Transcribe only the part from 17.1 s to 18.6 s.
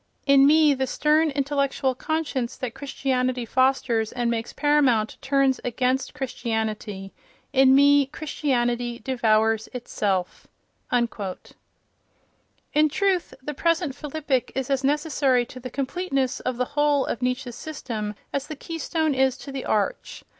Nietzsche's system as the